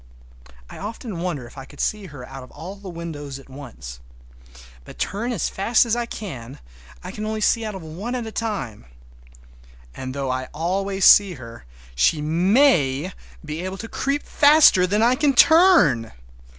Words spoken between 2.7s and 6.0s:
the windows at once. But, turn as fast as